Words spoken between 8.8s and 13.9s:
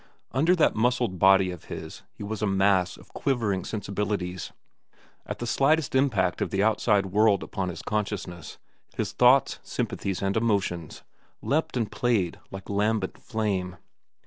his thoughts, sympathies, and emotions leapt and played like lambent flame.